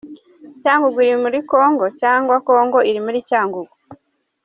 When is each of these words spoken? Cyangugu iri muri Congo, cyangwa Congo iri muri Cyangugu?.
Cyangugu 0.61 0.99
iri 1.05 1.17
muri 1.23 1.37
Congo, 1.51 1.85
cyangwa 2.01 2.35
Congo 2.47 2.77
iri 2.89 2.99
muri 3.05 3.19
Cyangugu?. 3.29 3.71